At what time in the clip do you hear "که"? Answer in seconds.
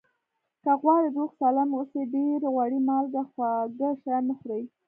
0.63-0.71